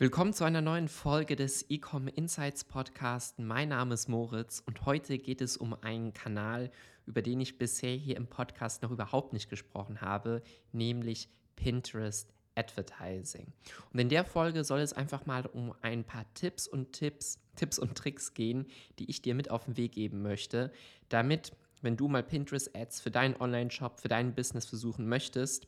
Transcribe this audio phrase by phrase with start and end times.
[0.00, 3.40] Willkommen zu einer neuen Folge des Ecom Insights Podcast.
[3.40, 6.70] Mein Name ist Moritz und heute geht es um einen Kanal,
[7.04, 10.40] über den ich bisher hier im Podcast noch überhaupt nicht gesprochen habe,
[10.70, 13.52] nämlich Pinterest Advertising.
[13.92, 17.80] Und in der Folge soll es einfach mal um ein paar Tipps und Tipps, Tipps
[17.80, 18.66] und Tricks gehen,
[19.00, 20.70] die ich dir mit auf den Weg geben möchte,
[21.08, 21.50] damit,
[21.82, 25.66] wenn du mal Pinterest Ads für deinen Online-Shop, für dein Business versuchen möchtest,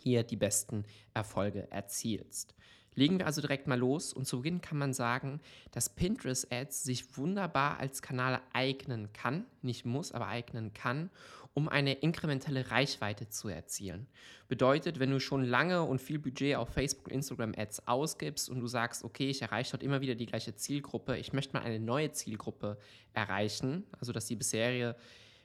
[0.00, 0.84] hier die besten
[1.14, 2.56] Erfolge erzielst.
[2.94, 6.82] Legen wir also direkt mal los und zu Beginn kann man sagen, dass Pinterest Ads
[6.82, 11.10] sich wunderbar als Kanal eignen kann, nicht muss, aber eignen kann,
[11.54, 14.06] um eine inkrementelle Reichweite zu erzielen.
[14.48, 18.60] Bedeutet, wenn du schon lange und viel Budget auf Facebook und Instagram Ads ausgibst und
[18.60, 21.80] du sagst, okay, ich erreiche dort immer wieder die gleiche Zielgruppe, ich möchte mal eine
[21.80, 22.78] neue Zielgruppe
[23.12, 24.96] erreichen, also dass die bisherige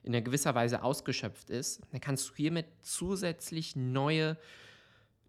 [0.03, 4.37] in einer gewisser Weise ausgeschöpft ist, dann kannst du hiermit zusätzlich neue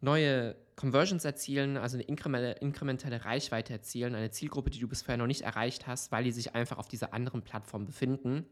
[0.00, 5.42] neue Conversions erzielen, also eine inkrementelle Reichweite erzielen, eine Zielgruppe, die du bisher noch nicht
[5.42, 8.46] erreicht hast, weil die sich einfach auf dieser anderen Plattform befinden,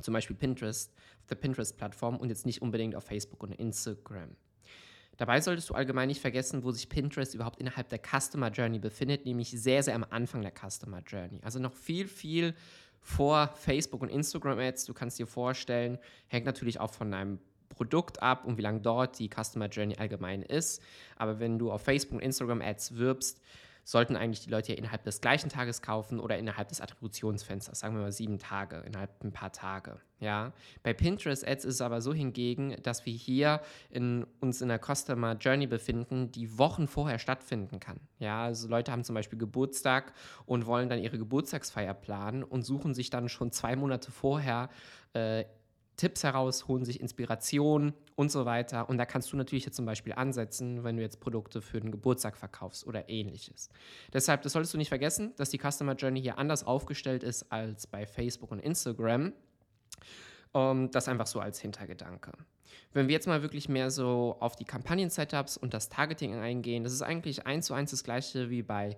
[0.00, 4.36] zum Beispiel Pinterest, auf der Pinterest-Plattform und jetzt nicht unbedingt auf Facebook und Instagram.
[5.16, 9.24] Dabei solltest du allgemein nicht vergessen, wo sich Pinterest überhaupt innerhalb der Customer Journey befindet,
[9.24, 11.40] nämlich sehr, sehr am Anfang der Customer Journey.
[11.42, 12.54] Also noch viel, viel
[13.00, 14.84] vor Facebook und Instagram Ads.
[14.84, 17.40] Du kannst dir vorstellen, hängt natürlich auch von deinem
[17.74, 20.82] Produkt ab und wie lang dort die Customer Journey allgemein ist.
[21.16, 23.40] Aber wenn du auf Facebook und Instagram Ads wirbst,
[23.84, 27.94] sollten eigentlich die Leute ja innerhalb des gleichen Tages kaufen oder innerhalb des Attributionsfensters, sagen
[27.94, 30.00] wir mal sieben Tage, innerhalb ein paar Tage.
[30.20, 30.52] Ja.
[30.82, 34.80] Bei Pinterest Ads ist es aber so hingegen, dass wir hier in, uns in der
[34.80, 38.00] Customer Journey befinden, die Wochen vorher stattfinden kann.
[38.18, 40.14] Ja, also Leute haben zum Beispiel Geburtstag
[40.46, 44.70] und wollen dann ihre Geburtstagsfeier planen und suchen sich dann schon zwei Monate vorher
[45.12, 45.44] äh,
[45.96, 48.88] Tipps heraus, holen sich Inspiration und so weiter.
[48.88, 51.90] Und da kannst du natürlich jetzt zum Beispiel ansetzen, wenn du jetzt Produkte für den
[51.90, 53.70] Geburtstag verkaufst oder ähnliches.
[54.12, 57.86] Deshalb, das solltest du nicht vergessen, dass die Customer Journey hier anders aufgestellt ist als
[57.86, 59.32] bei Facebook und Instagram.
[60.52, 62.30] Um, ähm, das einfach so als Hintergedanke.
[62.92, 66.92] Wenn wir jetzt mal wirklich mehr so auf die Kampagnen-Setups und das Targeting eingehen, das
[66.92, 68.96] ist eigentlich eins zu eins das gleiche wie bei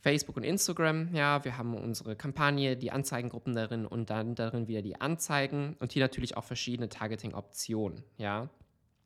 [0.00, 1.14] Facebook und Instagram.
[1.14, 5.92] Ja, wir haben unsere Kampagne, die Anzeigengruppen darin und dann darin wieder die Anzeigen und
[5.92, 8.04] hier natürlich auch verschiedene Targeting-Optionen.
[8.16, 8.48] Ja,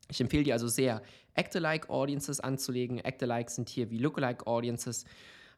[0.09, 1.01] ich empfehle dir also sehr,
[1.35, 2.99] Act-alike Audiences anzulegen.
[2.99, 5.05] Act-alike sind hier wie Lookalike Audiences.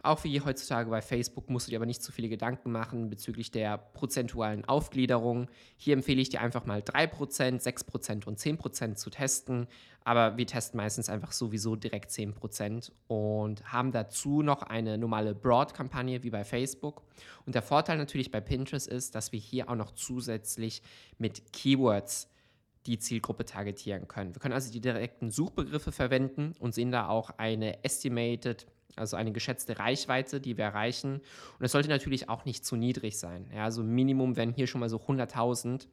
[0.06, 3.50] Auch wie heutzutage bei Facebook musst du dir aber nicht zu viele Gedanken machen bezüglich
[3.50, 5.48] der prozentualen Aufgliederung.
[5.78, 9.66] Hier empfehle ich dir einfach mal 3%, 6% und 10% zu testen.
[10.04, 16.22] Aber wir testen meistens einfach sowieso direkt 10% und haben dazu noch eine normale Broad-Kampagne
[16.22, 17.02] wie bei Facebook.
[17.48, 20.84] Und der Vorteil natürlich bei Pinterest ist, dass wir hier auch noch zusätzlich
[21.18, 22.30] mit Keywords
[22.86, 24.36] die Zielgruppe targetieren können.
[24.36, 29.32] Wir können also die direkten Suchbegriffe verwenden und sehen da auch eine Estimated also eine
[29.32, 31.22] geschätzte Reichweite, die wir erreichen.
[31.60, 33.50] Und es sollte natürlich auch nicht zu niedrig sein.
[33.54, 35.88] Ja, also Minimum wären hier schon mal so 100.000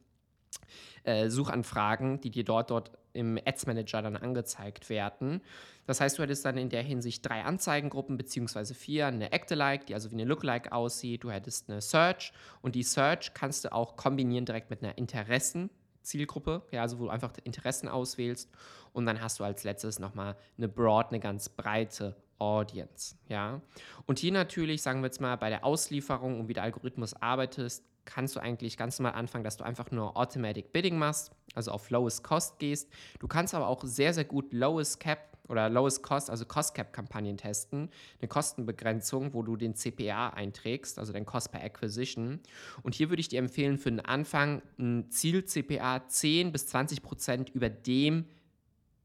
[1.04, 5.42] äh, Suchanfragen, die dir dort, dort im Ads Manager dann angezeigt werden.
[5.86, 9.06] Das heißt, du hättest dann in der Hinsicht drei Anzeigengruppen beziehungsweise vier.
[9.06, 11.24] Eine Act-alike, die also wie eine Lookalike aussieht.
[11.24, 15.70] Du hättest eine Search und die Search kannst du auch kombinieren direkt mit einer Interessen.
[16.02, 18.50] Zielgruppe, ja, also wo du einfach Interessen auswählst
[18.92, 23.16] und dann hast du als letztes nochmal eine Broad, eine ganz breite Audience.
[23.28, 23.60] Ja?
[24.06, 27.84] Und hier natürlich, sagen wir jetzt mal, bei der Auslieferung und wie der Algorithmus arbeitest,
[28.04, 31.88] kannst du eigentlich ganz normal anfangen, dass du einfach nur Automatic Bidding machst, also auf
[31.90, 32.90] Lowest Cost gehst.
[33.20, 36.92] Du kannst aber auch sehr, sehr gut Lowest Cap oder Lowest Cost, also Cost Cap
[36.92, 37.90] Kampagnen testen,
[38.20, 42.40] eine Kostenbegrenzung, wo du den CPA einträgst, also den Cost per Acquisition.
[42.82, 47.02] Und hier würde ich dir empfehlen, für den Anfang ein Ziel CPA 10 bis 20
[47.02, 48.24] Prozent über dem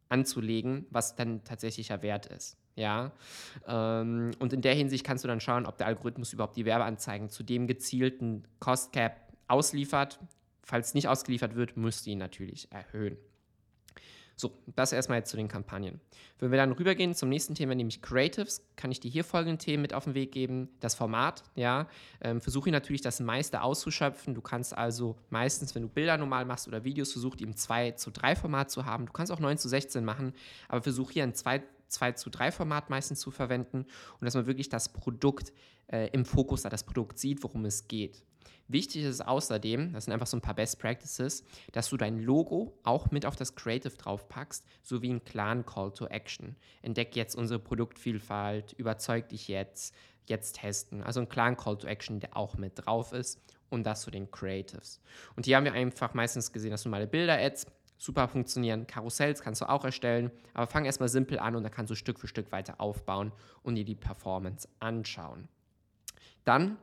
[0.09, 2.57] anzulegen, was dann tatsächlicher Wert ist.
[2.75, 3.11] Ja,
[3.67, 7.29] ähm, und in der Hinsicht kannst du dann schauen, ob der Algorithmus überhaupt die Werbeanzeigen
[7.29, 10.19] zu dem gezielten Cost Cap ausliefert.
[10.61, 13.17] Falls nicht ausgeliefert wird, müsst ihr ihn natürlich erhöhen.
[14.39, 15.99] So, das erstmal jetzt zu den Kampagnen.
[16.37, 19.81] Wenn wir dann rübergehen zum nächsten Thema, nämlich Creatives, kann ich dir hier folgende Themen
[19.81, 20.69] mit auf den Weg geben.
[20.79, 21.87] Das Format, ja,
[22.21, 24.35] ähm, versuche natürlich das meiste auszuschöpfen.
[24.35, 27.93] Du kannst also meistens, wenn du Bilder normal machst oder Videos, versuch die im 2
[27.93, 29.07] zu 3 Format zu haben.
[29.07, 30.33] Du kannst auch 9 zu 16 machen,
[30.67, 33.85] aber versuch hier ein 2 2 zu 3 Format meistens zu verwenden
[34.19, 35.53] und dass man wirklich das Produkt
[35.87, 38.23] äh, im Fokus hat, das Produkt sieht, worum es geht.
[38.67, 42.77] Wichtig ist außerdem, das sind einfach so ein paar Best Practices, dass du dein Logo
[42.83, 46.55] auch mit auf das Creative draufpackst, sowie einen klaren Call to Action.
[46.81, 49.95] Entdeck jetzt unsere Produktvielfalt, überzeug dich jetzt,
[50.25, 51.03] jetzt testen.
[51.03, 53.39] Also einen klaren Call to Action, der auch mit drauf ist
[53.69, 55.01] und das zu den Creatives.
[55.35, 57.67] Und hier haben wir einfach meistens gesehen, dass normale Bilder-Ads
[57.97, 58.87] super funktionieren.
[58.87, 62.19] Karussells kannst du auch erstellen, aber fang erstmal simpel an und dann kannst du Stück
[62.19, 63.31] für Stück weiter aufbauen
[63.63, 65.47] und dir die Performance anschauen.
[66.45, 66.77] Dann,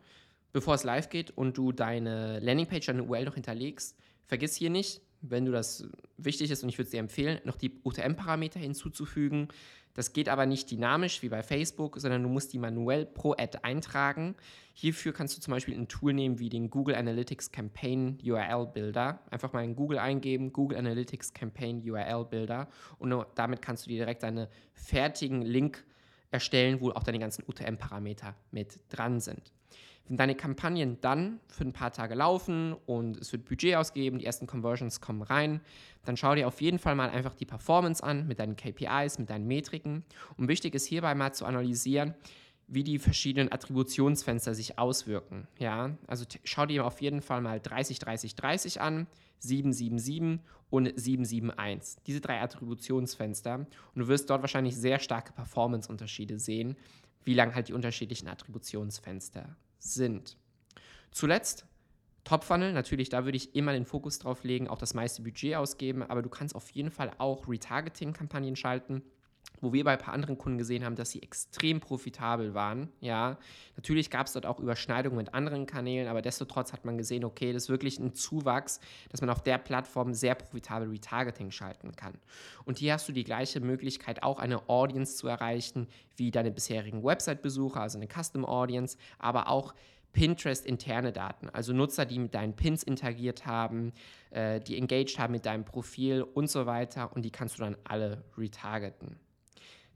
[0.55, 5.03] bevor es live geht und du deine Landingpage, deine URL noch hinterlegst, vergiss hier nicht,
[5.21, 9.49] wenn du das wichtig ist und ich würde es dir empfehlen, noch die UTM-Parameter hinzuzufügen.
[9.95, 13.59] Das geht aber nicht dynamisch wie bei Facebook, sondern du musst die manuell pro Ad
[13.62, 14.37] eintragen.
[14.75, 19.21] Hierfür kannst du zum Beispiel ein Tool nehmen wie den Google Analytics Campaign URL Builder.
[19.31, 22.69] Einfach mal in Google eingeben, Google Analytics Campaign URL Builder
[22.99, 25.85] und damit kannst du dir direkt einen fertigen Link
[26.31, 29.53] erstellen, wo auch deine ganzen UTM-Parameter mit dran sind.
[30.06, 34.27] Wenn deine Kampagnen dann für ein paar Tage laufen und es wird Budget ausgegeben, die
[34.27, 35.61] ersten Conversions kommen rein,
[36.05, 39.31] dann schau dir auf jeden Fall mal einfach die Performance an mit deinen KPIs, mit
[39.31, 40.05] deinen Metriken.
[40.37, 42.15] Und wichtig ist hierbei mal zu analysieren,
[42.67, 45.49] wie die verschiedenen Attributionsfenster sich auswirken.
[45.59, 49.07] Ja, also schau dir auf jeden Fall mal 30, 30, 30 an,
[49.39, 50.41] 777
[50.71, 52.03] und 771.
[52.07, 53.55] Diese drei Attributionsfenster.
[53.55, 56.77] Und du wirst dort wahrscheinlich sehr starke Performance-Unterschiede sehen,
[57.25, 60.37] wie lang halt die unterschiedlichen Attributionsfenster sind.
[61.11, 61.67] Zuletzt
[62.25, 66.03] Top-Funnel, natürlich, da würde ich immer den Fokus drauf legen, auch das meiste Budget ausgeben,
[66.03, 69.03] aber du kannst auf jeden Fall auch Retargeting-Kampagnen schalten,
[69.61, 72.89] wo wir bei ein paar anderen Kunden gesehen haben, dass sie extrem profitabel waren.
[73.01, 73.39] Ja,
[73.77, 77.53] natürlich gab es dort auch Überschneidungen mit anderen Kanälen, aber destotrotz hat man gesehen, okay,
[77.53, 78.81] das ist wirklich ein Zuwachs,
[79.11, 82.15] dass man auf der Plattform sehr profitabel Retargeting schalten kann.
[82.65, 87.03] Und hier hast du die gleiche Möglichkeit, auch eine Audience zu erreichen, wie deine bisherigen
[87.03, 89.75] Website-Besucher, also eine Custom Audience, aber auch
[90.15, 93.93] Pinterest interne Daten, also Nutzer, die mit deinen Pins interagiert haben,
[94.31, 97.77] äh, die engaged haben mit deinem Profil und so weiter und die kannst du dann
[97.85, 99.19] alle retargeten.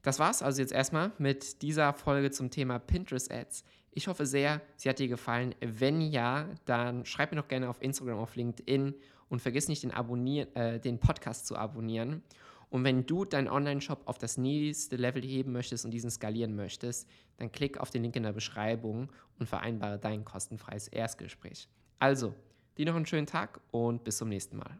[0.01, 3.63] Das war's also jetzt erstmal mit dieser Folge zum Thema Pinterest Ads.
[3.91, 5.55] Ich hoffe sehr, sie hat dir gefallen.
[5.59, 8.95] Wenn ja, dann schreib mir doch gerne auf Instagram, auf LinkedIn
[9.29, 12.23] und vergiss nicht, den, Abonnier äh, den Podcast zu abonnieren.
[12.69, 17.09] Und wenn du deinen Online-Shop auf das nächste Level heben möchtest und diesen skalieren möchtest,
[17.37, 21.67] dann klick auf den Link in der Beschreibung und vereinbare dein kostenfreies Erstgespräch.
[21.97, 22.35] Also,
[22.77, 24.79] dir noch einen schönen Tag und bis zum nächsten Mal.